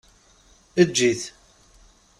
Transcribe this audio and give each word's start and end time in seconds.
Eǧǧ-it! 0.81 1.21